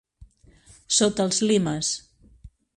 [0.99, 1.95] Sota els limes.